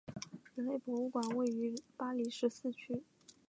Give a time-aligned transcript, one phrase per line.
[0.55, 3.03] 人类博物馆位于巴黎十六区。